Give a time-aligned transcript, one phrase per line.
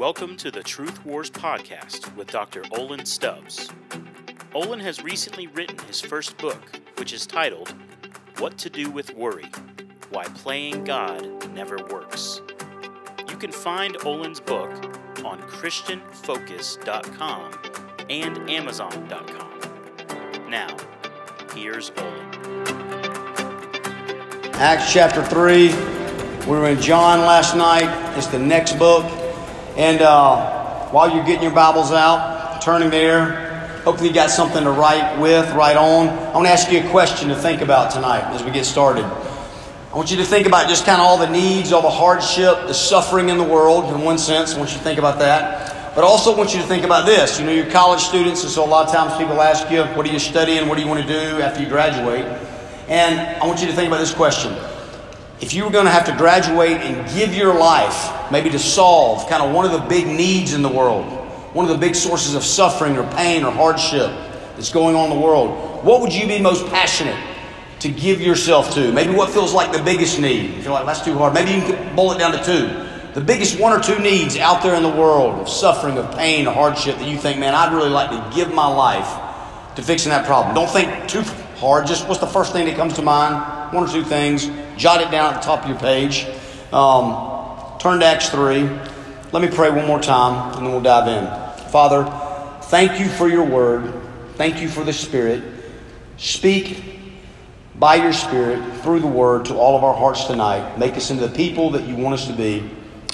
[0.00, 2.62] Welcome to the Truth Wars podcast with Dr.
[2.72, 3.68] Olan Stubbs.
[4.54, 7.74] Olan has recently written his first book, which is titled
[8.38, 9.50] What to Do with Worry
[10.08, 12.40] Why Playing God Never Works.
[13.28, 14.70] You can find Olan's book
[15.22, 17.52] on ChristianFocus.com
[18.08, 20.50] and Amazon.com.
[20.50, 20.74] Now,
[21.54, 22.46] here's Olan.
[24.54, 25.68] Acts chapter 3.
[26.46, 28.16] We were in John last night.
[28.16, 29.19] It's the next book.
[29.76, 34.70] And uh, while you're getting your Bibles out, turning there, hopefully you got something to
[34.70, 36.08] write with, write on.
[36.08, 39.04] I want to ask you a question to think about tonight as we get started.
[39.04, 42.66] I want you to think about just kind of all the needs, all the hardship,
[42.66, 44.54] the suffering in the world, in one sense.
[44.54, 45.94] I want you to think about that.
[45.94, 47.40] But also want you to think about this.
[47.40, 50.06] You know, you're college students, and so a lot of times people ask you, what
[50.06, 50.68] are you studying?
[50.68, 52.24] What do you want to do after you graduate?
[52.88, 54.52] And I want you to think about this question.
[55.40, 59.26] If you were going to have to graduate and give your life, maybe to solve
[59.26, 61.06] kind of one of the big needs in the world,
[61.54, 64.10] one of the big sources of suffering or pain or hardship
[64.54, 67.18] that's going on in the world, what would you be most passionate
[67.78, 68.92] to give yourself to?
[68.92, 70.58] Maybe what feels like the biggest need.
[70.58, 72.86] If you're like, that's too hard, maybe you can boil it down to two.
[73.14, 76.46] The biggest one or two needs out there in the world of suffering, of pain,
[76.46, 80.10] or hardship that you think, man, I'd really like to give my life to fixing
[80.10, 80.54] that problem.
[80.54, 81.22] Don't think too
[81.56, 81.86] hard.
[81.86, 83.72] Just what's the first thing that comes to mind?
[83.74, 84.50] One or two things.
[84.76, 86.26] Jot it down at the top of your page.
[86.72, 88.62] Um, turn to Acts 3.
[89.32, 91.70] Let me pray one more time and then we'll dive in.
[91.70, 92.04] Father,
[92.64, 93.94] thank you for your word.
[94.34, 95.44] Thank you for the Spirit.
[96.16, 96.82] Speak
[97.76, 100.78] by your Spirit through the word to all of our hearts tonight.
[100.78, 102.68] Make us into the people that you want us to be.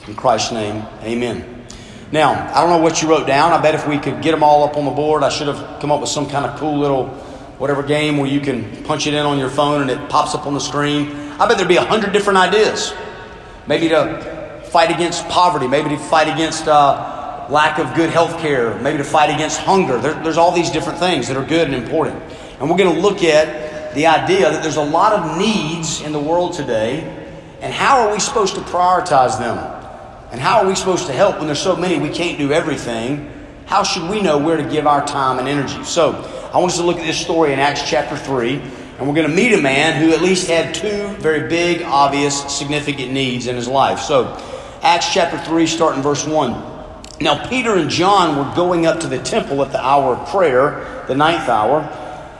[0.07, 1.67] In Christ's name, amen.
[2.13, 3.53] Now, I don't know what you wrote down.
[3.53, 5.81] I bet if we could get them all up on the board, I should have
[5.81, 7.09] come up with some kind of cool little
[7.59, 10.47] whatever game where you can punch it in on your phone and it pops up
[10.47, 11.26] on the screen.
[11.39, 12.95] I bet there'd be a hundred different ideas.
[13.67, 18.79] Maybe to fight against poverty, maybe to fight against uh, lack of good health care,
[18.81, 19.98] maybe to fight against hunger.
[19.98, 22.23] There, there's all these different things that are good and important.
[22.58, 26.13] And we're going to look at the idea that there's a lot of needs in
[26.13, 27.01] the world today,
[27.61, 29.58] and how are we supposed to prioritize them?
[30.30, 33.30] And how are we supposed to help when there's so many we can't do everything?
[33.67, 35.85] How should we know where to give our time and energy?
[35.85, 36.13] So,
[36.53, 38.63] I want us to look at this story in Acts chapter 3,
[38.98, 42.57] and we're going to meet a man who at least had two very big, obvious,
[42.57, 44.01] significant needs in his life.
[44.01, 44.34] So,
[44.83, 46.52] Acts chapter 3, starting verse 1.
[47.20, 51.05] Now, Peter and John were going up to the temple at the hour of prayer,
[51.08, 51.83] the ninth hour,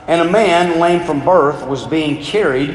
[0.07, 2.71] and a man, lame from birth, was being carried,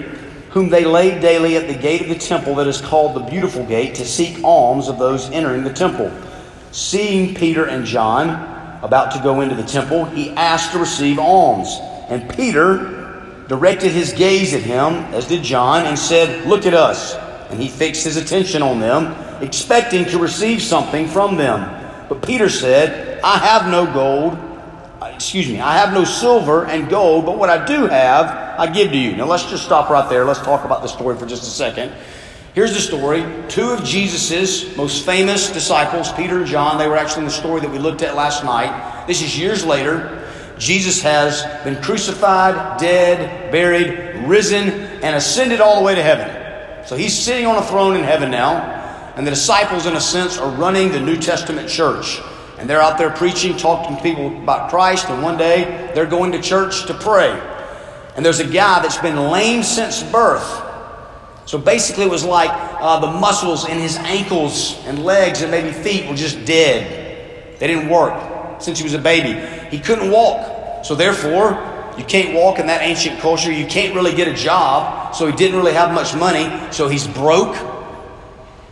[0.50, 3.64] whom they laid daily at the gate of the temple that is called the Beautiful
[3.66, 6.12] Gate, to seek alms of those entering the temple.
[6.70, 8.30] Seeing Peter and John
[8.82, 11.78] about to go into the temple, he asked to receive alms.
[12.08, 13.01] And Peter
[13.52, 17.14] directed his gaze at him, as did John, and said, Look at us.
[17.50, 21.60] And he fixed his attention on them, expecting to receive something from them.
[22.08, 24.38] But Peter said, I have no gold,
[25.02, 28.72] uh, excuse me, I have no silver and gold, but what I do have, I
[28.72, 29.16] give to you.
[29.16, 30.24] Now let's just stop right there.
[30.24, 31.92] Let's talk about the story for just a second.
[32.54, 33.22] Here's the story.
[33.48, 37.60] Two of Jesus's most famous disciples, Peter and John, they were actually in the story
[37.60, 39.06] that we looked at last night.
[39.06, 40.21] This is years later.
[40.62, 44.68] Jesus has been crucified, dead, buried, risen,
[45.02, 46.86] and ascended all the way to heaven.
[46.86, 48.78] So he's sitting on a throne in heaven now.
[49.16, 52.20] And the disciples, in a sense, are running the New Testament church.
[52.60, 55.08] And they're out there preaching, talking to people about Christ.
[55.08, 57.30] And one day they're going to church to pray.
[58.14, 60.62] And there's a guy that's been lame since birth.
[61.44, 65.72] So basically, it was like uh, the muscles in his ankles and legs and maybe
[65.72, 67.58] feet were just dead.
[67.58, 69.34] They didn't work since he was a baby.
[69.76, 70.51] He couldn't walk.
[70.82, 71.50] So therefore,
[71.98, 73.52] you can't walk in that ancient culture.
[73.52, 75.14] You can't really get a job.
[75.14, 76.72] So he didn't really have much money.
[76.72, 77.56] So he's broke.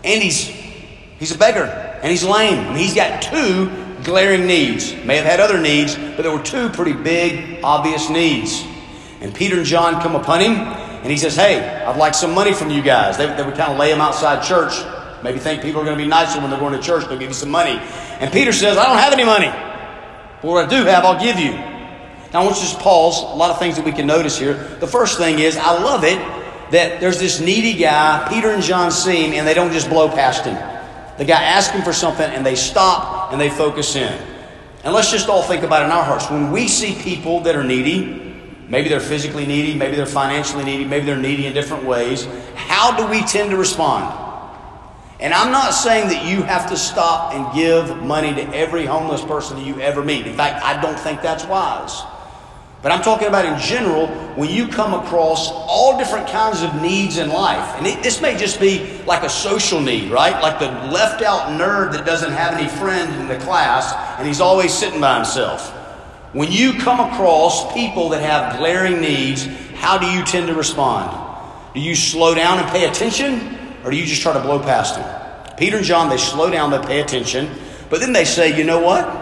[0.03, 0.47] And he's,
[1.19, 1.65] he's a beggar.
[1.65, 2.59] And he's lame.
[2.59, 3.71] And he's got two
[4.05, 4.95] glaring needs.
[5.05, 8.65] May have had other needs, but there were two pretty big, obvious needs.
[9.21, 12.53] And Peter and John come upon him, and he says, Hey, I'd like some money
[12.53, 13.19] from you guys.
[13.19, 14.73] They, they would kind of lay him outside church.
[15.23, 17.29] Maybe think people are going to be nicer when they're going to church, they'll give
[17.29, 17.79] you some money.
[18.21, 19.49] And Peter says, I don't have any money.
[20.41, 21.70] But what I do have, I'll give you.
[22.33, 23.23] Now, I want you to just pause.
[23.23, 24.55] A lot of things that we can notice here.
[24.55, 26.19] The first thing is, I love it
[26.71, 28.29] that there's this needy guy.
[28.29, 30.55] Peter and John see him, and they don't just blow past him.
[31.19, 34.13] The guy asks him for something, and they stop and they focus in.
[34.85, 36.31] And let's just all think about it in our hearts.
[36.31, 38.35] When we see people that are needy,
[38.69, 42.97] maybe they're physically needy, maybe they're financially needy, maybe they're needy in different ways, how
[42.97, 44.29] do we tend to respond?
[45.19, 49.21] And I'm not saying that you have to stop and give money to every homeless
[49.21, 50.27] person that you ever meet.
[50.27, 52.01] In fact, I don't think that's wise.
[52.83, 54.07] But I'm talking about in general
[54.37, 57.77] when you come across all different kinds of needs in life.
[57.77, 60.41] And it, this may just be like a social need, right?
[60.41, 64.41] Like the left out nerd that doesn't have any friends in the class and he's
[64.41, 65.71] always sitting by himself.
[66.33, 69.45] When you come across people that have glaring needs,
[69.75, 71.29] how do you tend to respond?
[71.75, 74.95] Do you slow down and pay attention or do you just try to blow past
[74.95, 75.57] them?
[75.59, 77.51] Peter and John, they slow down, they pay attention,
[77.91, 79.20] but then they say, you know what?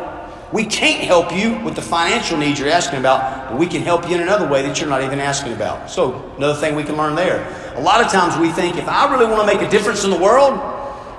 [0.52, 4.08] We can't help you with the financial needs you're asking about, but we can help
[4.08, 5.90] you in another way that you're not even asking about.
[5.90, 7.74] So, another thing we can learn there.
[7.76, 10.10] A lot of times we think if I really want to make a difference in
[10.10, 10.54] the world,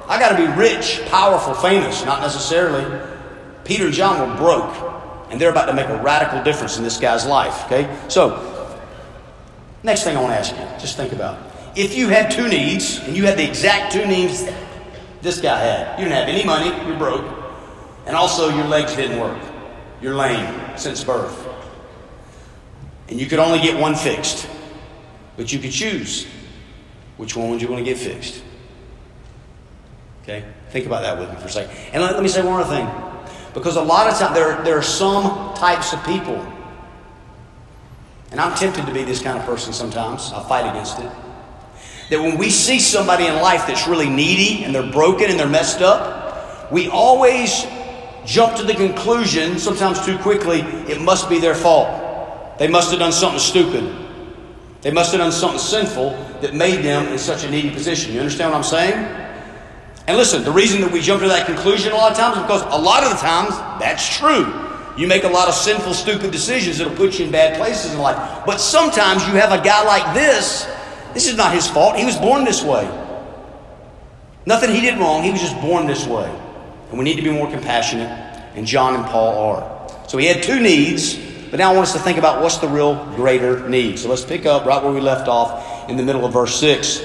[0.08, 2.04] I got to be rich, powerful, famous.
[2.06, 2.84] Not necessarily.
[3.66, 6.98] Peter and John were broke, and they're about to make a radical difference in this
[6.98, 7.66] guy's life.
[7.66, 7.96] Okay?
[8.08, 8.76] So,
[9.84, 11.38] next thing I want to ask you, just think about.
[11.76, 14.50] If you had two needs, and you had the exact two needs
[15.22, 17.40] this guy had, you didn't have any money, you're broke
[18.10, 19.40] and also, your legs didn't work.
[20.02, 21.48] You're lame since birth.
[23.08, 24.50] And you could only get one fixed.
[25.38, 26.26] But you could choose
[27.18, 28.42] which one would you want to get fixed.
[30.24, 30.44] Okay?
[30.72, 31.78] Think about that with me for a second.
[31.94, 32.90] And let, let me say one other thing.
[33.54, 36.44] Because a lot of times there, there are some types of people,
[38.32, 40.32] and I'm tempted to be this kind of person sometimes.
[40.34, 41.12] I fight against it.
[42.10, 45.48] That when we see somebody in life that's really needy and they're broken and they're
[45.48, 47.68] messed up, we always
[48.30, 52.60] jump to the conclusion, sometimes too quickly, it must be their fault.
[52.60, 53.84] They must have done something stupid.
[54.82, 56.12] They must have done something sinful
[56.42, 58.14] that made them in such a needy position.
[58.14, 58.94] You understand what I'm saying?
[60.08, 62.44] And listen, the reason that we jump to that conclusion a lot of times is
[62.44, 64.46] because a lot of the times that's true.
[64.96, 68.00] You make a lot of sinful, stupid decisions that'll put you in bad places in
[68.00, 68.46] life.
[68.46, 70.70] But sometimes you have a guy like this.
[71.14, 71.96] This is not his fault.
[71.96, 72.86] He was born this way.
[74.46, 75.24] Nothing he did wrong.
[75.24, 76.30] He was just born this way.
[76.90, 78.10] And we need to be more compassionate,
[78.56, 80.08] and John and Paul are.
[80.08, 81.18] So he had two needs,
[81.52, 84.00] but now I want us to think about what's the real greater need.
[84.00, 87.02] So let's pick up right where we left off in the middle of verse 6.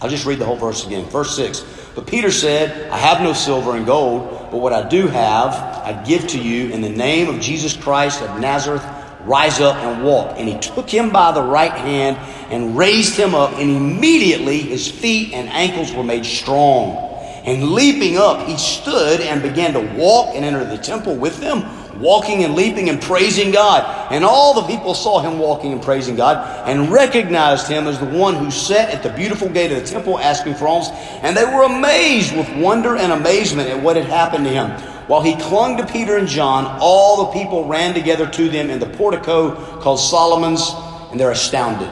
[0.00, 1.04] I'll just read the whole verse again.
[1.06, 1.64] Verse 6.
[1.94, 6.02] But Peter said, I have no silver and gold, but what I do have, I
[6.04, 8.84] give to you in the name of Jesus Christ of Nazareth.
[9.24, 10.34] Rise up and walk.
[10.38, 12.16] And he took him by the right hand
[12.50, 17.11] and raised him up, and immediately his feet and ankles were made strong.
[17.44, 21.64] And leaping up, he stood and began to walk and enter the temple with them,
[22.00, 24.12] walking and leaping and praising God.
[24.12, 28.06] And all the people saw him walking and praising God and recognized him as the
[28.06, 30.88] one who sat at the beautiful gate of the temple asking for alms.
[31.22, 34.70] And they were amazed with wonder and amazement at what had happened to him.
[35.08, 38.78] While he clung to Peter and John, all the people ran together to them in
[38.78, 40.72] the portico called Solomon's,
[41.10, 41.90] and they're astounded.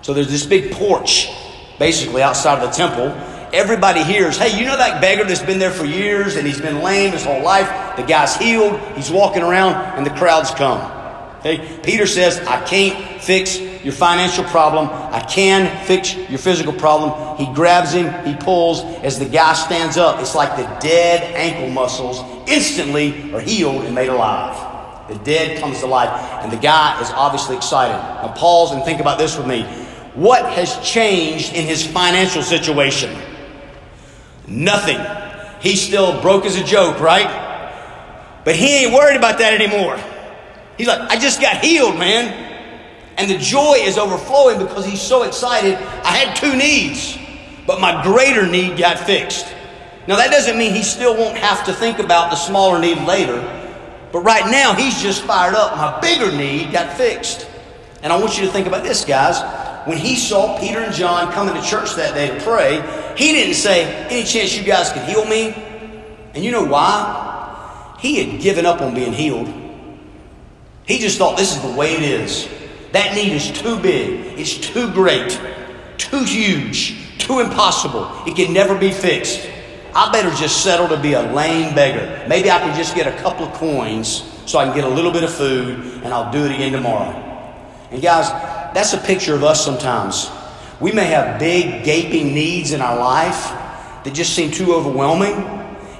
[0.00, 1.30] So there's this big porch,
[1.78, 3.14] basically outside of the temple
[3.52, 6.82] everybody hears, hey, you know that beggar that's been there for years and he's been
[6.82, 7.96] lame his whole life?
[7.96, 10.80] The guy's healed, he's walking around, and the crowds come.
[11.40, 11.80] Okay?
[11.82, 14.88] Peter says, I can't fix your financial problem.
[14.90, 17.38] I can fix your physical problem.
[17.38, 18.82] He grabs him, he pulls.
[19.02, 23.94] As the guy stands up, it's like the dead ankle muscles instantly are healed and
[23.94, 25.08] made alive.
[25.08, 26.10] The dead comes to life,
[26.42, 27.94] and the guy is obviously excited.
[27.94, 29.62] Now, pause and think about this with me.
[30.14, 33.10] What has changed in his financial situation?
[34.50, 34.98] Nothing.
[35.60, 38.42] He's still broke as a joke, right?
[38.44, 39.96] But he ain't worried about that anymore.
[40.76, 42.48] He's like, I just got healed, man.
[43.16, 45.74] And the joy is overflowing because he's so excited.
[45.74, 47.16] I had two needs,
[47.66, 49.46] but my greater need got fixed.
[50.08, 53.38] Now, that doesn't mean he still won't have to think about the smaller need later,
[54.10, 55.76] but right now he's just fired up.
[55.76, 57.46] My bigger need got fixed.
[58.02, 61.32] And I want you to think about this, guys when he saw Peter and John
[61.32, 62.80] coming to church that day to pray,
[63.16, 65.54] he didn't say, Any chance you guys could heal me?
[66.34, 67.96] And you know why?
[68.00, 69.52] He had given up on being healed.
[70.86, 72.48] He just thought this is the way it is.
[72.92, 75.38] That need is too big, it's too great,
[75.96, 78.10] too huge, too impossible.
[78.26, 79.48] It can never be fixed.
[79.94, 82.26] I better just settle to be a lame beggar.
[82.28, 85.12] Maybe I can just get a couple of coins so I can get a little
[85.12, 87.10] bit of food and I'll do it again tomorrow.
[87.90, 88.30] And guys,
[88.74, 90.30] that's a picture of us sometimes.
[90.80, 93.50] We may have big, gaping needs in our life
[94.04, 95.34] that just seem too overwhelming,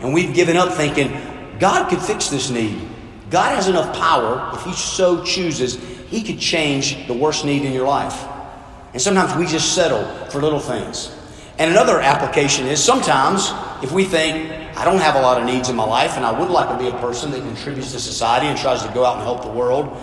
[0.00, 1.10] and we've given up thinking,
[1.58, 2.80] God could fix this need.
[3.28, 5.76] God has enough power, if He so chooses,
[6.08, 8.26] He could change the worst need in your life.
[8.92, 11.14] And sometimes we just settle for little things.
[11.58, 15.68] And another application is sometimes if we think, I don't have a lot of needs
[15.68, 18.46] in my life, and I would like to be a person that contributes to society
[18.46, 19.94] and tries to go out and help the world,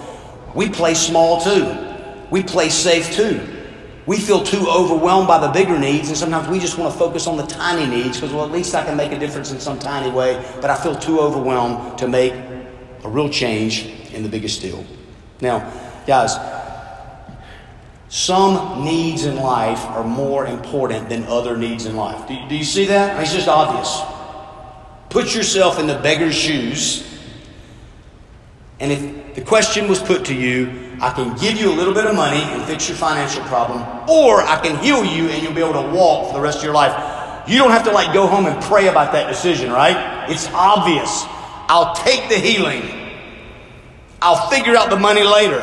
[0.54, 1.97] we play small too
[2.32, 3.40] we play safe too.
[4.06, 7.28] We feel too overwhelmed by the bigger needs, and sometimes we just want to focus
[7.28, 9.78] on the tiny needs because, well, at least I can make a difference in some
[9.78, 12.34] tiny way, but I feel too overwhelmed to make
[13.04, 14.86] a real change in the biggest deal.
[15.42, 15.72] Now,
[16.08, 16.38] guys,
[18.10, 22.28] some needs in life are more important than other needs in life.
[22.28, 23.22] Do, do you see that?
[23.22, 24.02] It's just obvious.
[25.10, 27.17] Put yourself in the beggar's shoes,
[28.80, 32.06] and if the question was put to you, I can give you a little bit
[32.06, 35.62] of money and fix your financial problem, or I can heal you and you'll be
[35.62, 37.48] able to walk for the rest of your life.
[37.48, 40.30] You don't have to like go home and pray about that decision, right?
[40.30, 41.24] It's obvious.
[41.70, 42.84] I'll take the healing.
[44.22, 45.62] I'll figure out the money later.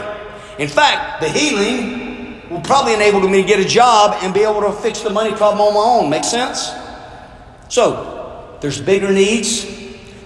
[0.59, 4.61] In fact, the healing will probably enable me to get a job and be able
[4.61, 6.11] to fix the money problem on my own.
[6.11, 6.71] Make sense?
[7.69, 9.67] So, there's bigger needs,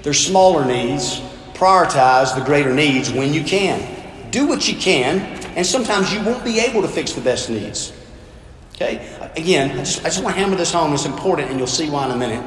[0.02, 1.22] there's smaller needs.
[1.58, 3.98] Prioritize the greater needs when you can
[4.30, 5.20] do what you can,
[5.56, 7.92] and sometimes you won't be able to fix the best needs.
[8.74, 9.08] Okay?
[9.36, 10.92] Again, I just, I just want to hammer this home.
[10.92, 12.44] It's important, and you'll see why in a minute.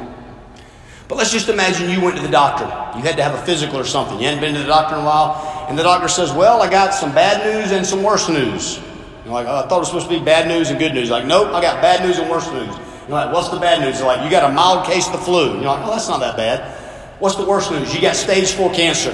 [1.07, 2.65] But let's just imagine you went to the doctor.
[2.97, 4.17] You had to have a physical or something.
[4.19, 6.69] You hadn't been to the doctor in a while, and the doctor says, Well, I
[6.69, 8.79] got some bad news and some worse news.
[9.25, 11.09] You're like, oh, I thought it was supposed to be bad news and good news.
[11.11, 12.75] Like, nope, I got bad news and worse news.
[13.07, 13.99] You're like, what's the bad news?
[13.99, 15.53] They're like, you got a mild case of the flu.
[15.55, 16.80] You're like, oh, that's not that bad.
[17.21, 17.93] What's the worst news?
[17.93, 19.11] You got stage four cancer.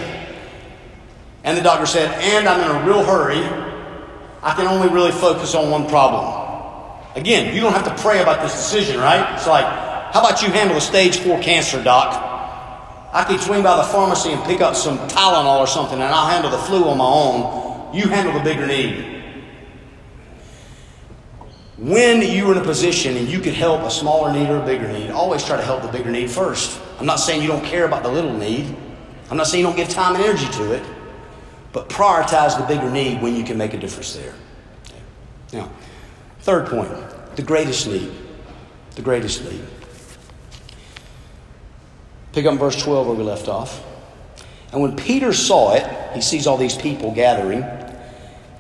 [1.44, 3.44] And the doctor said, and I'm in a real hurry.
[4.42, 6.24] I can only really focus on one problem.
[7.18, 9.36] Again, you don't have to pray about this decision, right?
[9.36, 12.14] It's like, how about you handle a stage four cancer, doc?
[13.12, 16.28] I can swing by the pharmacy and pick up some Tylenol or something, and I'll
[16.28, 17.94] handle the flu on my own.
[17.94, 19.17] You handle the bigger need.
[21.78, 24.92] When you're in a position and you could help a smaller need or a bigger
[24.92, 26.80] need, always try to help the bigger need first.
[27.00, 28.76] I'm not saying you don't care about the little need.
[29.30, 30.84] I'm not saying you don't give time and energy to it.
[31.74, 34.34] But prioritize the bigger need when you can make a difference there.
[35.54, 35.72] Now,
[36.40, 36.92] third point
[37.36, 38.12] the greatest need.
[38.96, 39.62] The greatest need.
[42.32, 43.84] Pick up verse 12 where we left off.
[44.72, 47.64] And when Peter saw it, he sees all these people gathering,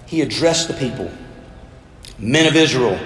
[0.05, 1.11] he addressed the people
[2.19, 2.97] Men of Israel,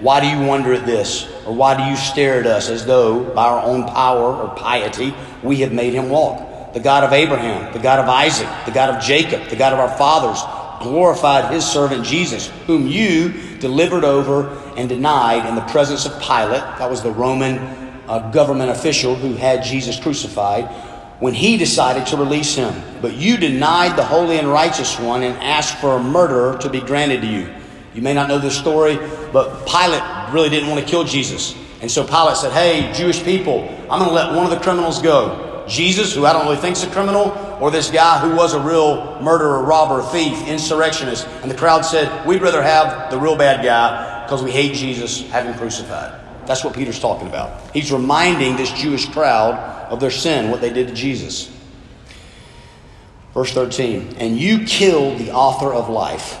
[0.00, 1.28] why do you wonder at this?
[1.46, 5.14] Or why do you stare at us as though by our own power or piety
[5.42, 6.48] we have made him walk?
[6.72, 9.78] the God of Abraham, the God of Isaac, the God of Jacob, the God of
[9.78, 10.40] our fathers,
[10.82, 16.62] glorified his servant Jesus, whom you delivered over and denied in the presence of Pilate.
[16.78, 17.58] That was the Roman
[18.06, 20.66] uh, government official who had Jesus crucified
[21.20, 22.72] when he decided to release him.
[23.02, 26.80] But you denied the holy and righteous one and asked for a murderer to be
[26.80, 27.54] granted to you.
[27.94, 28.96] You may not know this story,
[29.32, 30.02] but Pilate
[30.32, 31.54] really didn't want to kill Jesus.
[31.80, 35.00] And so Pilate said, Hey, Jewish people, I'm going to let one of the criminals
[35.00, 35.64] go.
[35.68, 38.60] Jesus, who I don't really think is a criminal, or this guy who was a
[38.60, 41.26] real murderer, robber, thief, insurrectionist.
[41.42, 45.28] And the crowd said, We'd rather have the real bad guy because we hate Jesus,
[45.30, 46.20] have him crucified.
[46.46, 47.70] That's what Peter's talking about.
[47.72, 49.54] He's reminding this Jewish crowd
[49.90, 51.54] of their sin, what they did to Jesus.
[53.34, 56.40] Verse 13, and you killed the author of life,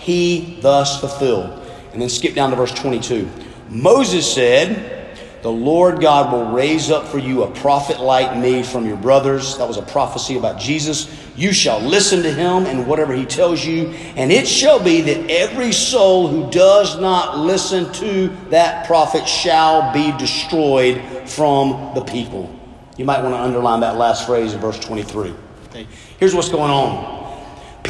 [0.00, 1.56] he thus fulfilled.
[1.92, 3.28] And then skip down to verse 22.
[3.68, 5.00] Moses said,
[5.42, 9.56] the Lord God will raise up for you a prophet like me from your brothers.
[9.56, 11.08] That was a prophecy about Jesus.
[11.34, 13.86] You shall listen to him and whatever he tells you.
[14.16, 19.94] And it shall be that every soul who does not listen to that prophet shall
[19.94, 22.54] be destroyed from the people.
[22.98, 25.32] You might want to underline that last phrase in verse 23.
[25.68, 25.86] Okay.
[26.18, 27.19] Here's what's going on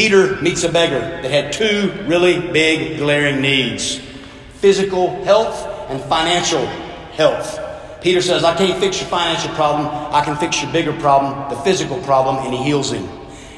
[0.00, 4.00] Peter meets a beggar that had two really big, glaring needs
[4.54, 6.64] physical health and financial
[7.12, 7.60] health.
[8.00, 9.86] Peter says, I can't fix your financial problem.
[9.86, 13.06] I can fix your bigger problem, the physical problem, and he heals him.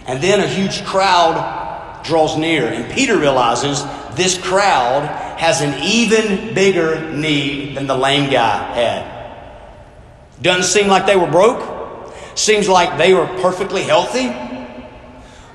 [0.09, 3.81] And then a huge crowd draws near, and Peter realizes
[4.17, 5.07] this crowd
[5.39, 10.43] has an even bigger need than the lame guy had.
[10.43, 14.52] Doesn't seem like they were broke, seems like they were perfectly healthy,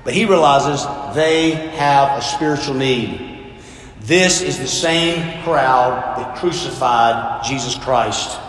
[0.08, 3.52] but he realizes they have a spiritual need.
[4.00, 8.40] This is the same crowd that crucified Jesus Christ.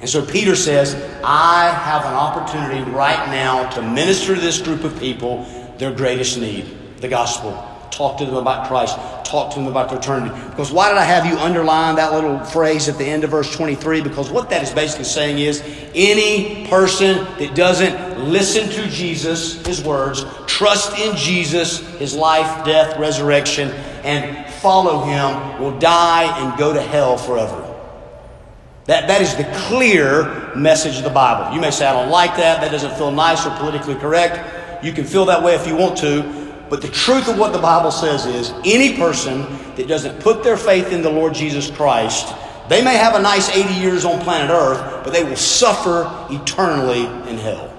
[0.00, 4.84] And so Peter says, I have an opportunity right now to minister to this group
[4.84, 5.44] of people
[5.78, 7.50] their greatest need the gospel.
[7.90, 8.96] Talk to them about Christ.
[9.26, 10.34] Talk to them about their eternity.
[10.50, 13.54] Because why did I have you underline that little phrase at the end of verse
[13.54, 14.00] 23?
[14.00, 15.62] Because what that is basically saying is
[15.94, 22.98] any person that doesn't listen to Jesus, his words, trust in Jesus, his life, death,
[22.98, 23.70] resurrection,
[24.04, 27.62] and follow him will die and go to hell forever.
[28.86, 31.52] That, that is the clear message of the Bible.
[31.54, 32.60] You may say, I don't like that.
[32.60, 34.84] That doesn't feel nice or politically correct.
[34.84, 36.45] You can feel that way if you want to.
[36.68, 39.42] But the truth of what the Bible says is any person
[39.76, 42.34] that doesn't put their faith in the Lord Jesus Christ,
[42.68, 47.06] they may have a nice 80 years on planet Earth, but they will suffer eternally
[47.30, 47.72] in hell.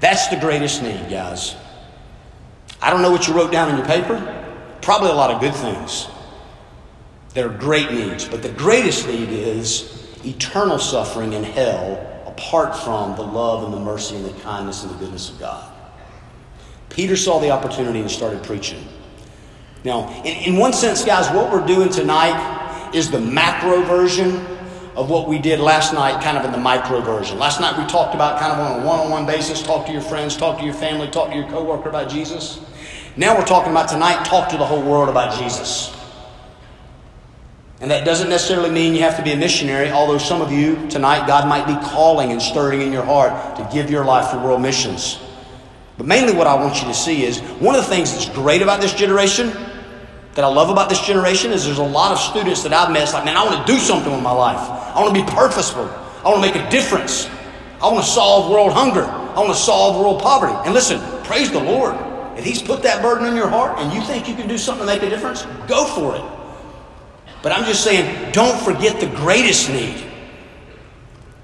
[0.00, 1.56] That's the greatest need, guys.
[2.82, 4.18] I don't know what you wrote down in your paper.
[4.82, 6.08] Probably a lot of good things.
[7.34, 13.16] There are great needs, but the greatest need is eternal suffering in hell apart from
[13.16, 15.72] the love and the mercy and the kindness and the goodness of God.
[16.90, 18.86] Peter saw the opportunity and started preaching.
[19.84, 24.44] Now, in, in one sense, guys, what we're doing tonight is the macro version
[24.96, 27.38] of what we did last night, kind of in the micro version.
[27.38, 29.92] Last night we talked about kind of on a one on one basis talk to
[29.92, 32.60] your friends, talk to your family, talk to your coworker about Jesus.
[33.16, 35.96] Now we're talking about tonight talk to the whole world about Jesus.
[37.80, 40.86] And that doesn't necessarily mean you have to be a missionary, although some of you
[40.88, 44.38] tonight, God might be calling and stirring in your heart to give your life to
[44.38, 45.18] world missions.
[46.00, 48.62] But mainly, what I want you to see is one of the things that's great
[48.62, 49.48] about this generation,
[50.32, 53.02] that I love about this generation, is there's a lot of students that I've met.
[53.02, 54.56] It's like, man, I want to do something with my life.
[54.56, 55.84] I want to be purposeful.
[55.84, 57.28] I want to make a difference.
[57.82, 59.04] I want to solve world hunger.
[59.04, 60.54] I want to solve world poverty.
[60.64, 61.94] And listen, praise the Lord.
[62.38, 64.86] If He's put that burden in your heart and you think you can do something
[64.86, 66.24] to make a difference, go for it.
[67.42, 70.09] But I'm just saying, don't forget the greatest need.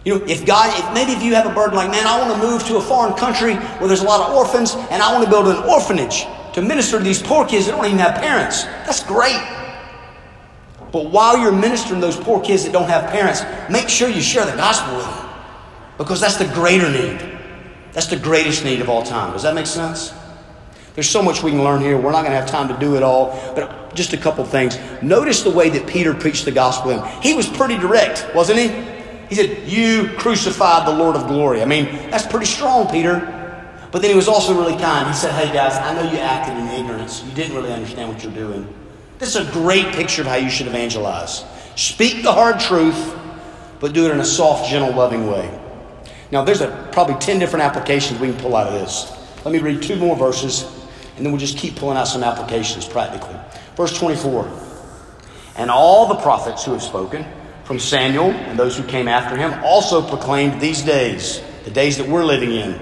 [0.06, 2.40] You know, if God, if maybe if you have a burden like, man, I want
[2.40, 5.24] to move to a foreign country where there's a lot of orphans and I want
[5.24, 8.62] to build an orphanage to minister to these poor kids that don't even have parents.
[8.86, 9.42] That's great.
[10.92, 14.46] But while you're ministering those poor kids that don't have parents, make sure you share
[14.46, 15.28] the gospel with them.
[15.98, 17.38] Because that's the greater need.
[17.90, 19.32] That's the greatest need of all time.
[19.32, 20.14] Does that make sense?
[20.94, 21.96] There's so much we can learn here.
[21.96, 24.78] We're not going to have time to do it all, but just a couple things.
[25.02, 27.02] Notice the way that Peter preached the gospel.
[27.22, 28.95] He was pretty direct, wasn't he?
[29.28, 31.62] He said, You crucified the Lord of glory.
[31.62, 33.32] I mean, that's pretty strong, Peter.
[33.90, 35.06] But then he was also really kind.
[35.08, 37.24] He said, Hey, guys, I know you acted in ignorance.
[37.24, 38.66] You didn't really understand what you're doing.
[39.18, 41.44] This is a great picture of how you should evangelize.
[41.74, 43.16] Speak the hard truth,
[43.80, 45.50] but do it in a soft, gentle, loving way.
[46.30, 49.12] Now, there's a, probably 10 different applications we can pull out of this.
[49.44, 50.64] Let me read two more verses,
[51.16, 53.36] and then we'll just keep pulling out some applications practically.
[53.76, 54.50] Verse 24
[55.56, 57.24] And all the prophets who have spoken,
[57.66, 62.08] from Samuel and those who came after him also proclaimed these days, the days that
[62.08, 62.80] we're living in.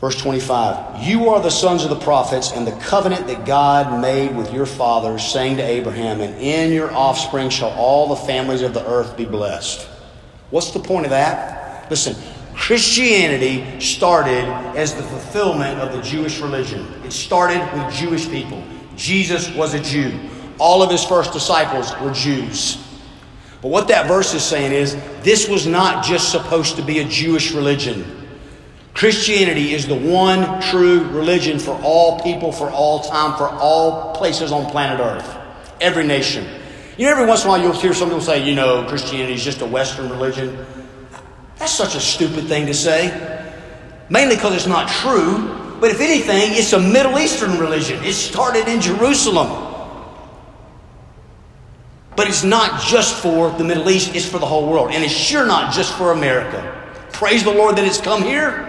[0.00, 4.34] Verse 25 You are the sons of the prophets, and the covenant that God made
[4.34, 8.72] with your fathers, saying to Abraham, And in your offspring shall all the families of
[8.72, 9.86] the earth be blessed.
[10.48, 11.90] What's the point of that?
[11.90, 12.16] Listen,
[12.54, 14.44] Christianity started
[14.76, 18.64] as the fulfillment of the Jewish religion, it started with Jewish people.
[18.96, 20.18] Jesus was a Jew.
[20.58, 22.84] All of his first disciples were Jews.
[23.60, 27.04] But what that verse is saying is this was not just supposed to be a
[27.04, 28.18] Jewish religion.
[28.94, 34.50] Christianity is the one true religion for all people, for all time, for all places
[34.50, 35.36] on planet Earth,
[35.80, 36.44] every nation.
[36.96, 39.34] You know, every once in a while you'll hear some people say, you know, Christianity
[39.34, 40.66] is just a Western religion.
[41.56, 43.12] That's such a stupid thing to say,
[44.10, 45.76] mainly because it's not true.
[45.80, 48.02] But if anything, it's a Middle Eastern religion.
[48.02, 49.67] It started in Jerusalem.
[52.18, 54.90] But it's not just for the Middle East, it's for the whole world.
[54.90, 56.60] And it's sure not just for America.
[57.12, 58.64] Praise the Lord that it's come here.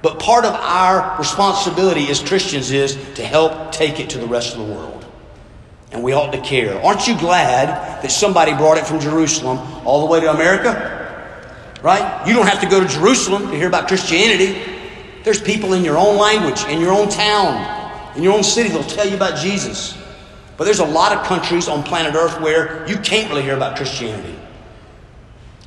[0.00, 4.56] But part of our responsibility as Christians is to help take it to the rest
[4.56, 5.04] of the world.
[5.92, 6.82] And we ought to care.
[6.82, 10.72] Aren't you glad that somebody brought it from Jerusalem all the way to America?
[11.82, 12.26] Right?
[12.26, 14.58] You don't have to go to Jerusalem to hear about Christianity.
[15.22, 18.84] There's people in your own language, in your own town, in your own city that'll
[18.84, 19.98] tell you about Jesus.
[20.56, 23.76] But there's a lot of countries on planet Earth where you can't really hear about
[23.76, 24.38] Christianity.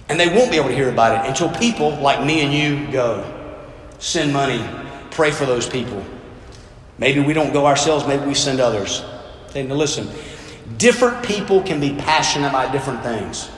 [0.10, 2.92] And they won't be able to hear about it until people like me and you
[2.92, 3.34] go.
[4.00, 4.64] Send money,
[5.12, 6.04] pray for those people.
[6.98, 9.04] Maybe we don't go ourselves, maybe we send others.
[9.50, 10.08] Okay, now listen,
[10.78, 13.50] different people can be passionate about different things.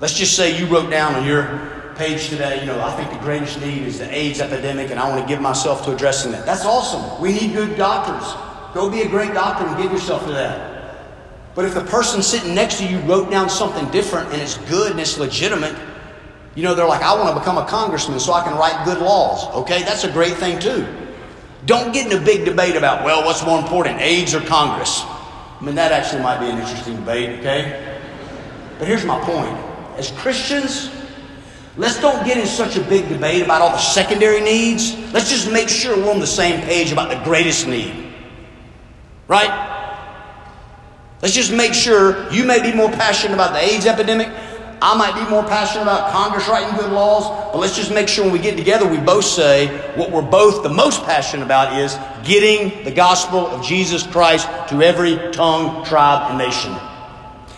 [0.00, 3.18] Let's just say you wrote down on your page today, you know, I think the
[3.18, 6.44] greatest need is the AIDS epidemic and I want to give myself to addressing that.
[6.46, 7.20] That's awesome.
[7.20, 8.34] We need good doctors.
[8.74, 10.74] Go be a great doctor and give yourself to that.
[11.54, 14.90] But if the person sitting next to you wrote down something different and it's good
[14.90, 15.76] and it's legitimate,
[16.56, 18.98] you know, they're like, I want to become a congressman so I can write good
[18.98, 19.46] laws.
[19.54, 20.86] Okay, that's a great thing too.
[21.66, 25.02] Don't get in a big debate about, well, what's more important, AIDS or Congress?
[25.04, 28.00] I mean, that actually might be an interesting debate, okay?
[28.78, 29.56] But here's my point.
[29.96, 30.90] As Christians,
[31.76, 34.94] let's don't get in such a big debate about all the secondary needs.
[35.12, 38.03] Let's just make sure we're on the same page about the greatest need.
[39.28, 39.72] Right?
[41.22, 44.28] Let's just make sure you may be more passionate about the AIDS epidemic.
[44.82, 48.24] I might be more passionate about Congress writing good laws, but let's just make sure
[48.24, 51.96] when we get together, we both say what we're both the most passionate about is
[52.22, 56.76] getting the gospel of Jesus Christ to every tongue, tribe, and nation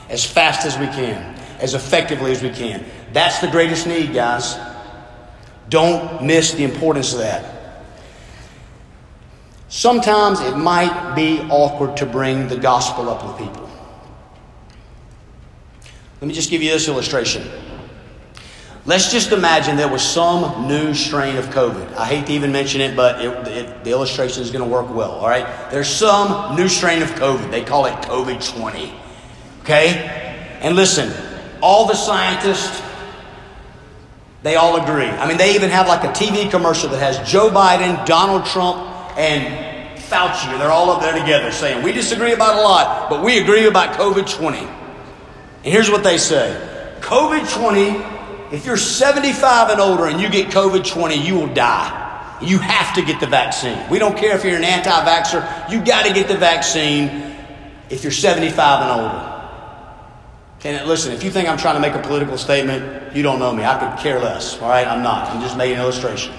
[0.08, 2.84] as fast as we can, as effectively as we can.
[3.12, 4.56] That's the greatest need, guys.
[5.68, 7.55] Don't miss the importance of that.
[9.68, 13.68] Sometimes it might be awkward to bring the gospel up with people.
[16.20, 17.46] Let me just give you this illustration.
[18.86, 21.94] Let's just imagine there was some new strain of COVID.
[21.94, 24.88] I hate to even mention it, but it, it, the illustration is going to work
[24.94, 25.70] well, all right?
[25.72, 27.50] There's some new strain of COVID.
[27.50, 28.94] They call it COVID 20.
[29.62, 30.58] Okay?
[30.62, 31.12] And listen,
[31.60, 32.80] all the scientists,
[34.44, 35.06] they all agree.
[35.06, 38.95] I mean, they even have like a TV commercial that has Joe Biden, Donald Trump,
[39.16, 43.24] and Fauci, and they're all up there together saying, We disagree about a lot, but
[43.24, 44.58] we agree about COVID 20.
[44.58, 44.68] And
[45.64, 50.86] here's what they say COVID 20, if you're 75 and older and you get COVID
[50.86, 52.04] 20, you will die.
[52.40, 53.78] You have to get the vaccine.
[53.90, 57.34] We don't care if you're an anti vaxxer, you got to get the vaccine
[57.88, 59.32] if you're 75 and older.
[60.64, 63.52] And listen, if you think I'm trying to make a political statement, you don't know
[63.52, 63.64] me.
[63.64, 64.60] I could care less.
[64.60, 65.30] All right, I'm not.
[65.30, 66.34] I'm just making an illustration.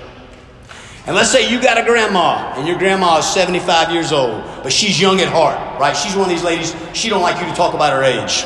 [1.08, 4.74] And let's say you got a grandma, and your grandma is 75 years old, but
[4.74, 5.96] she's young at heart, right?
[5.96, 8.46] She's one of these ladies, she don't like you to talk about her age.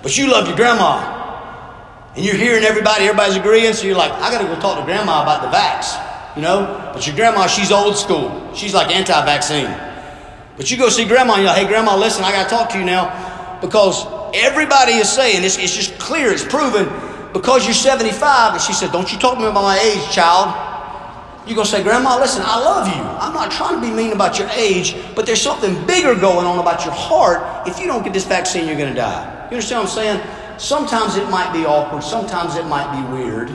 [0.00, 1.16] But you love your grandma.
[2.14, 5.22] And you're hearing everybody, everybody's agreeing, so you're like, I gotta go talk to grandma
[5.22, 6.92] about the vax, you know?
[6.94, 8.54] But your grandma, she's old school.
[8.54, 9.68] She's like anti-vaccine.
[10.56, 12.78] But you go see grandma and you're like, hey grandma, listen, I gotta talk to
[12.78, 16.88] you now because everybody is saying, it's, it's just clear, it's proven,
[17.32, 20.54] because you're 75, and she said, Don't you talk to me about my age, child.
[21.48, 23.02] You're going to say, Grandma, listen, I love you.
[23.02, 26.58] I'm not trying to be mean about your age, but there's something bigger going on
[26.58, 27.66] about your heart.
[27.66, 29.46] If you don't get this vaccine, you're going to die.
[29.50, 30.58] You understand what I'm saying?
[30.58, 33.50] Sometimes it might be awkward, sometimes it might be weird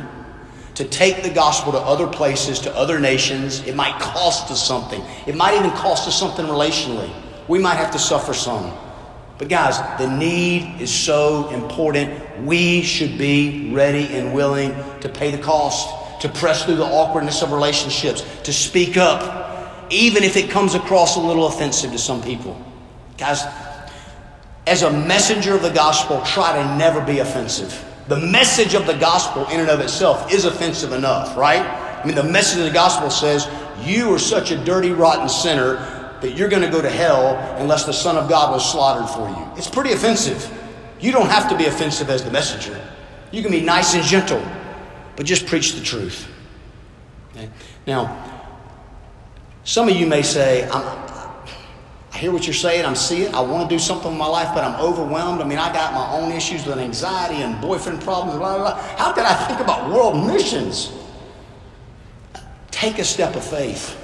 [0.74, 3.62] to take the gospel to other places, to other nations.
[3.68, 7.14] It might cost us something, it might even cost us something relationally.
[7.48, 8.76] We might have to suffer some.
[9.38, 12.42] But guys, the need is so important.
[12.44, 17.42] We should be ready and willing to pay the cost, to press through the awkwardness
[17.42, 22.24] of relationships, to speak up, even if it comes across a little offensive to some
[22.24, 22.58] people.
[23.18, 23.44] Guys,
[24.66, 27.78] as a messenger of the gospel, try to never be offensive.
[28.08, 31.60] The message of the gospel, in and of itself, is offensive enough, right?
[31.62, 33.50] I mean, the message of the gospel says,
[33.86, 35.76] You are such a dirty, rotten sinner
[36.22, 39.28] that you're going to go to hell unless the Son of God was slaughtered for
[39.28, 39.58] you.
[39.58, 40.50] It's pretty offensive.
[41.02, 42.80] You don't have to be offensive as the messenger.
[43.34, 44.42] You can be nice and gentle,
[45.15, 46.28] but just preach the truth.
[47.32, 47.49] Okay?
[47.88, 48.49] Now,
[49.63, 53.76] some of you may say, i hear what you're saying, I'm seeing, I want to
[53.76, 55.41] do something in my life, but I'm overwhelmed.
[55.41, 58.82] I mean, I got my own issues with anxiety and boyfriend problems, blah, blah, blah.
[58.97, 60.91] How can I think about world missions?
[62.71, 63.99] Take a step of faith.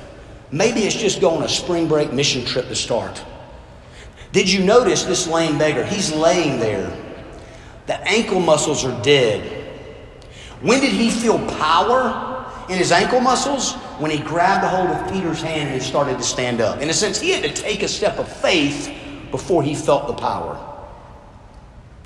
[0.52, 3.24] Maybe it's just going a spring break mission trip to start.
[4.32, 5.86] Did you notice this lame beggar?
[5.86, 6.92] He's laying there.
[7.88, 9.59] The ankle muscles are dead.
[10.62, 13.74] When did he feel power in his ankle muscles?
[14.00, 16.82] When he grabbed a hold of Peter's hand and he started to stand up.
[16.82, 18.94] In a sense, he had to take a step of faith
[19.32, 20.66] before he felt the power.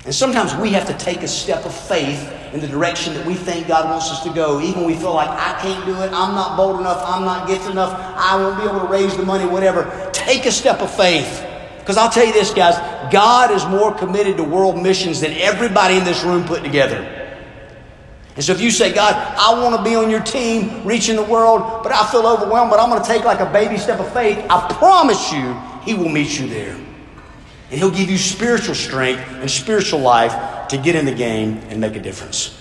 [0.04, 3.34] And sometimes we have to take a step of faith in the direction that we
[3.34, 6.12] think God wants us to go, even when we feel like I can't do it,
[6.12, 9.24] I'm not bold enough, I'm not gifted enough, I won't be able to raise the
[9.24, 10.10] money, whatever.
[10.12, 11.44] Take a step of faith.
[11.78, 12.76] Because I'll tell you this, guys,
[13.10, 17.23] God is more committed to world missions than everybody in this room put together.
[18.36, 21.22] And so if you say, God, I want to be on your team, reaching the
[21.22, 24.12] world, but I feel overwhelmed, but I'm going to take like a baby step of
[24.12, 26.74] faith, I promise you, He will meet you there.
[26.74, 31.80] And He'll give you spiritual strength and spiritual life to get in the game and
[31.80, 32.60] make a difference.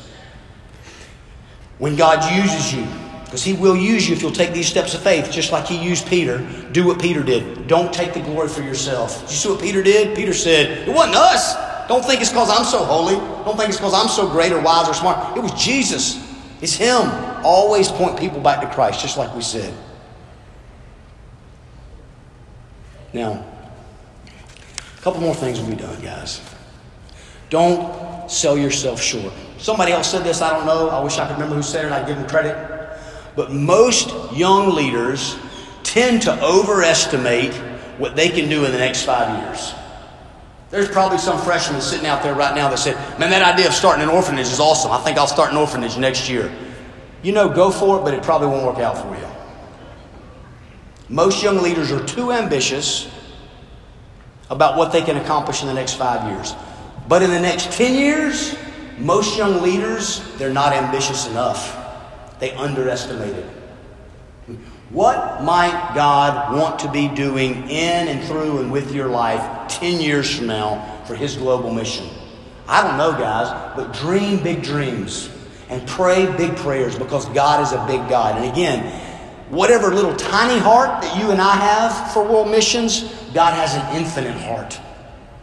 [1.80, 2.86] When God uses you,
[3.26, 5.84] because He will use you if you'll take these steps of faith, just like He
[5.84, 7.68] used Peter, do what Peter did.
[7.68, 9.24] Don't take the glory for yourself.
[9.24, 10.16] You see what Peter did?
[10.16, 11.73] Peter said, It wasn't us.
[11.88, 13.16] Don't think it's because I'm so holy.
[13.46, 15.38] Don't think it's because I'm so great or wise or smart.
[15.38, 16.18] It was Jesus.
[16.62, 17.10] It's Him.
[17.44, 19.74] Always point people back to Christ, just like we said.
[23.14, 23.46] Now,
[24.98, 26.42] a couple more things will be done, guys.
[27.50, 29.34] Don't sell yourself short.
[29.58, 30.90] Somebody else said this, I don't know.
[30.90, 32.58] I wish I could remember who said it, I'd give them credit.
[33.36, 35.38] But most young leaders
[35.84, 37.54] tend to overestimate
[37.98, 39.74] what they can do in the next five years.
[40.74, 43.76] There's probably some freshman sitting out there right now that said, Man, that idea of
[43.76, 44.90] starting an orphanage is awesome.
[44.90, 46.52] I think I'll start an orphanage next year.
[47.22, 49.28] You know, go for it, but it probably won't work out for you.
[51.10, 53.08] Most young leaders are too ambitious
[54.50, 56.56] about what they can accomplish in the next five years.
[57.08, 58.58] But in the next 10 years,
[58.98, 61.78] most young leaders, they're not ambitious enough.
[62.40, 63.63] They underestimate it.
[64.94, 70.00] What might God want to be doing in and through and with your life 10
[70.00, 72.08] years from now for His global mission?
[72.68, 75.32] I don't know, guys, but dream big dreams
[75.70, 78.38] and pray big prayers because God is a big God.
[78.38, 78.86] And again,
[79.50, 83.02] whatever little tiny heart that you and I have for world missions,
[83.34, 84.80] God has an infinite heart,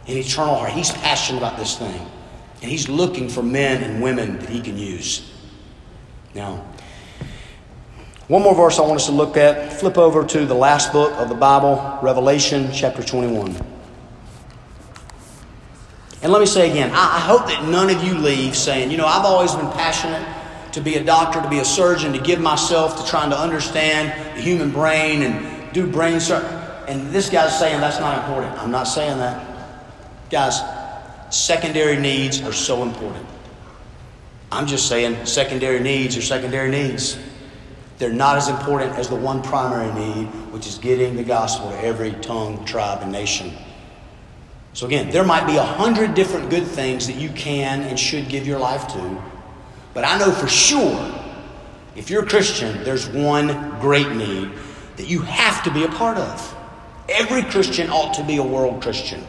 [0.07, 0.71] an eternal heart.
[0.71, 2.09] He's passionate about this thing.
[2.61, 5.29] And He's looking for men and women that He can use.
[6.33, 6.65] Now,
[8.31, 9.73] one more verse I want us to look at.
[9.73, 13.57] Flip over to the last book of the Bible, Revelation chapter 21.
[16.23, 19.05] And let me say again, I hope that none of you leave saying, you know,
[19.05, 20.25] I've always been passionate
[20.71, 24.37] to be a doctor, to be a surgeon, to give myself to trying to understand
[24.37, 26.57] the human brain and do brain surgery.
[26.87, 28.57] And this guy's saying that's not important.
[28.59, 29.45] I'm not saying that.
[30.29, 30.61] Guys,
[31.35, 33.25] secondary needs are so important.
[34.53, 37.17] I'm just saying secondary needs are secondary needs.
[38.01, 41.83] They're not as important as the one primary need, which is getting the gospel to
[41.83, 43.53] every tongue, tribe, and nation.
[44.73, 48.27] So, again, there might be a hundred different good things that you can and should
[48.27, 49.23] give your life to,
[49.93, 51.13] but I know for sure
[51.95, 54.49] if you're a Christian, there's one great need
[54.97, 56.57] that you have to be a part of.
[57.07, 59.23] Every Christian ought to be a world Christian.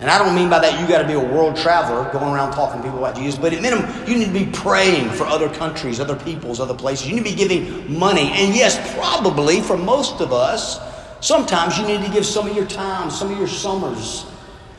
[0.00, 2.52] And I don't mean by that you got to be a world traveler going around
[2.52, 5.48] talking to people about Jesus, but at minimum, you need to be praying for other
[5.48, 7.08] countries, other peoples, other places.
[7.08, 8.30] You need to be giving money.
[8.32, 10.78] And yes, probably for most of us,
[11.20, 14.24] sometimes you need to give some of your time, some of your summers,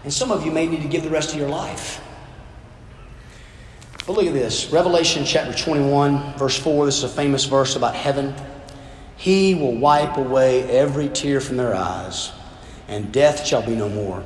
[0.06, 2.02] and some of you may need to give the rest of your life.
[4.08, 6.86] But look at this Revelation chapter 21, verse 4.
[6.86, 8.34] This is a famous verse about heaven.
[9.18, 12.32] He will wipe away every tear from their eyes,
[12.88, 14.24] and death shall be no more.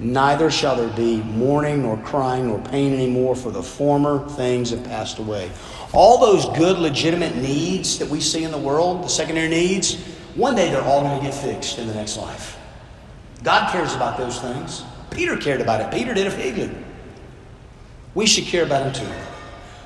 [0.00, 4.82] Neither shall there be mourning, nor crying, nor pain anymore, for the former things have
[4.82, 5.50] passed away.
[5.92, 10.02] All those good, legitimate needs that we see in the world, the secondary needs,
[10.34, 12.58] one day they're all going to get fixed in the next life.
[13.42, 14.84] God cares about those things.
[15.10, 15.90] Peter cared about it.
[15.92, 16.70] Peter did it for Higley.
[18.14, 19.12] We should care about them too.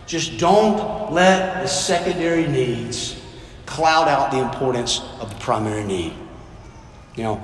[0.06, 3.20] Just don't let the secondary needs
[3.66, 6.12] cloud out the importance of the primary need.
[7.16, 7.42] You know,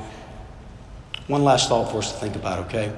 [1.31, 2.93] one last thought for us to think about, okay?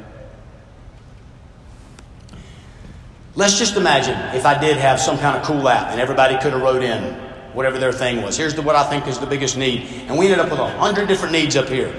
[3.35, 6.53] Let's just imagine if I did have some kind of cool app and everybody could
[6.53, 7.15] have wrote in
[7.53, 8.37] whatever their thing was.
[8.37, 9.83] Here's the, what I think is the biggest need.
[10.09, 11.95] And we ended up with a hundred different needs up here.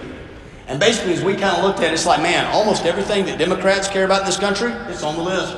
[0.67, 3.37] And basically, as we kind of looked at it, it's like, man, almost everything that
[3.37, 5.55] Democrats care about in this country, it's on the list.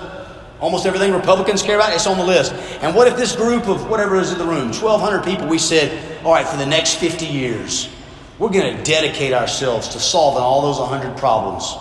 [0.59, 2.53] Almost everything Republicans care about, it's on the list.
[2.81, 6.23] And what if this group of whatever is in the room, 1,200 people, we said,
[6.25, 7.89] all right, for the next 50 years,
[8.37, 11.75] we're going to dedicate ourselves to solving all those 100 problems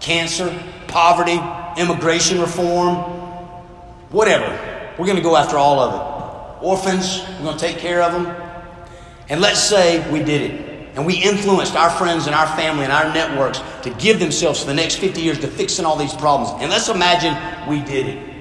[0.00, 0.50] cancer,
[0.88, 1.38] poverty,
[1.76, 2.96] immigration reform,
[4.08, 4.48] whatever.
[4.98, 6.64] We're going to go after all of it.
[6.64, 8.26] Orphans, we're going to take care of them.
[9.28, 10.96] And let's say we did it.
[10.96, 14.66] And we influenced our friends and our family and our networks to give themselves for
[14.66, 16.50] the next 50 years to fixing all these problems.
[16.62, 17.36] And let's imagine
[17.68, 18.34] we did it.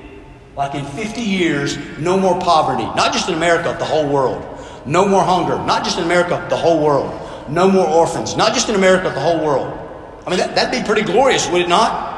[0.56, 4.46] Like in 50 years, no more poverty, not just in America, the whole world.
[4.86, 8.70] No more hunger, not just in America, the whole world no more orphans, not just
[8.70, 9.78] in America, but the whole world.
[10.26, 12.10] I mean, that, that'd be pretty glorious, would it not?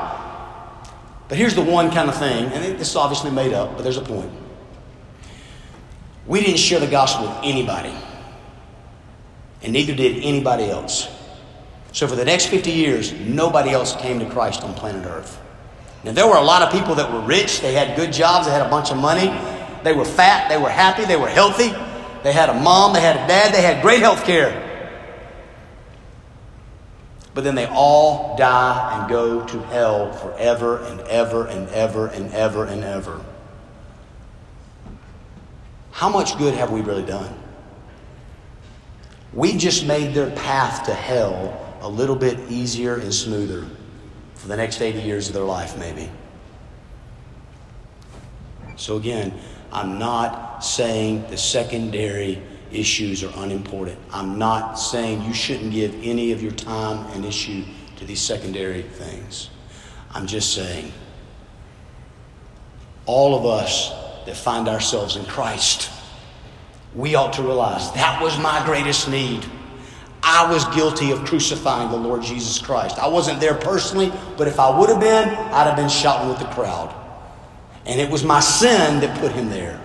[1.28, 3.98] But here's the one kind of thing, and this is obviously made up, but there's
[3.98, 4.32] a point.
[6.28, 7.94] We didn't share the gospel with anybody,
[9.62, 11.08] and neither did anybody else.
[11.94, 15.42] So for the next 50 years, nobody else came to Christ on planet Earth.
[16.04, 18.54] Now, there were a lot of people that were rich, they had good jobs, they
[18.54, 19.28] had a bunch of money,
[19.84, 21.74] they were fat, they were happy, they were healthy,
[22.24, 24.71] they had a mom, they had a dad, they had great health care.
[27.34, 32.32] But then they all die and go to hell forever and ever and ever and
[32.34, 33.24] ever and ever.
[35.92, 37.38] How much good have we really done?
[39.34, 43.66] We just made their path to hell a little bit easier and smoother
[44.36, 46.10] for the next 80 years of their life, maybe.
[48.76, 49.40] So, again,
[49.72, 52.42] I'm not saying the secondary
[52.74, 53.98] issues are unimportant.
[54.12, 57.64] I'm not saying you shouldn't give any of your time and issue
[57.98, 59.50] to these secondary things.
[60.14, 60.92] I'm just saying
[63.06, 63.92] all of us
[64.26, 65.90] that find ourselves in Christ,
[66.96, 69.46] we ought to realize that was my greatest need.
[70.24, 73.00] I was guilty of crucifying the Lord Jesus Christ.
[73.00, 76.40] I wasn't there personally, but if I would have been, I'd have been shouting with
[76.40, 76.96] the crowd.
[77.86, 79.82] And it was my sin that put him there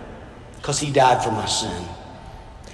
[0.57, 1.85] because he died for my sin.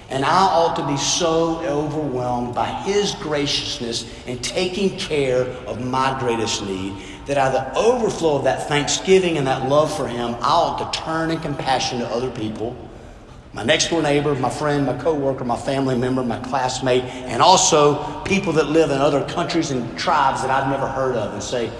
[0.09, 6.17] And I ought to be so overwhelmed by his graciousness in taking care of my
[6.19, 6.93] greatest need
[7.25, 10.93] that out of the overflow of that thanksgiving and that love for him, I ought
[10.93, 12.75] to turn in compassion to other people.
[13.53, 18.21] My next door neighbor, my friend, my coworker, my family member, my classmate, and also
[18.23, 21.71] people that live in other countries and tribes that I've never heard of and say,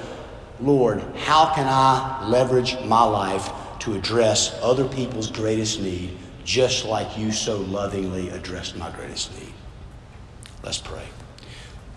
[0.61, 7.17] Lord, how can I leverage my life to address other people's greatest need just like
[7.17, 9.53] you so lovingly addressed my greatest need?
[10.63, 11.05] Let's pray.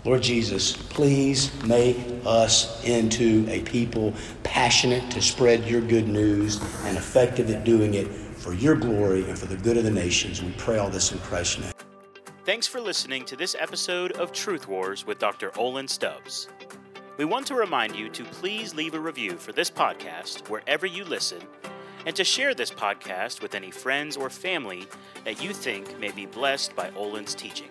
[0.05, 6.97] Lord Jesus, please make us into a people passionate to spread your good news and
[6.97, 10.41] effective at doing it for your glory and for the good of the nations.
[10.41, 11.73] We pray all this in Christ's name.
[12.45, 15.49] Thanks for listening to this episode of Truth Wars with Dr.
[15.51, 16.47] Olan Stubbs.
[17.17, 21.03] We want to remind you to please leave a review for this podcast wherever you
[21.03, 21.39] listen
[22.05, 24.87] and to share this podcast with any friends or family
[25.25, 27.69] that you think may be blessed by Olan's teaching.